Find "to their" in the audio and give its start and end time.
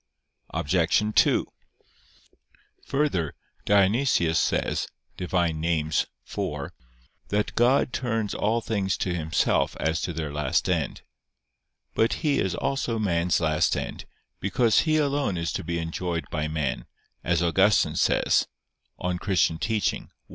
10.01-10.33